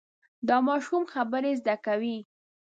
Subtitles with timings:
[0.47, 2.17] دا ماشوم خبرې زده کوي.